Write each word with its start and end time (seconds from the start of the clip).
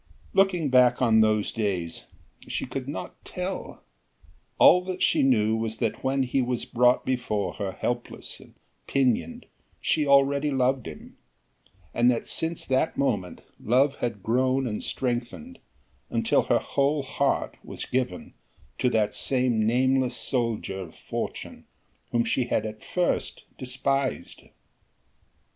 Looking 0.33 0.69
back 0.71 0.99
on 0.99 1.21
those 1.21 1.51
days, 1.51 2.05
she 2.47 2.65
could 2.65 2.87
not 2.87 3.23
tell. 3.23 3.83
All 4.57 4.83
that 4.85 5.03
she 5.03 5.21
knew 5.21 5.55
was 5.55 5.77
that 5.77 6.03
when 6.03 6.23
he 6.23 6.41
was 6.41 6.65
brought 6.65 7.05
before 7.05 7.53
her 7.59 7.73
helpless 7.73 8.39
and 8.39 8.55
pinioned 8.87 9.45
she 9.79 10.07
already 10.07 10.49
loved 10.49 10.87
him, 10.87 11.17
and 11.93 12.09
that 12.09 12.27
since 12.27 12.65
that 12.65 12.97
moment 12.97 13.41
love 13.63 13.97
had 13.97 14.23
grown 14.23 14.65
and 14.65 14.81
strengthened 14.81 15.59
until 16.09 16.41
her 16.45 16.57
whole 16.57 17.03
heart 17.03 17.57
was 17.63 17.85
given 17.85 18.33
to 18.79 18.89
that 18.89 19.13
same 19.13 19.67
nameless 19.67 20.17
soldier 20.17 20.79
of 20.79 20.95
fortune 20.95 21.65
whom 22.09 22.23
she 22.25 22.45
had 22.45 22.83
first 22.83 23.45
despised. 23.55 24.45